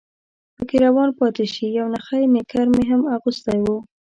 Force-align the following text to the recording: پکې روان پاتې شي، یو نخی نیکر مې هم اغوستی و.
پکې 0.55 0.77
روان 0.85 1.09
پاتې 1.17 1.45
شي، 1.53 1.65
یو 1.77 1.87
نخی 1.93 2.21
نیکر 2.33 2.65
مې 2.73 2.83
هم 2.89 3.01
اغوستی 3.15 3.59
و. 3.63 3.67